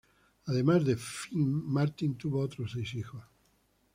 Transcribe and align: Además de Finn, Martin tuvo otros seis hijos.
Además 0.47 0.83
de 0.83 0.97
Finn, 0.97 1.63
Martin 1.71 2.17
tuvo 2.17 2.39
otros 2.39 2.71
seis 2.71 2.95
hijos. 2.95 3.23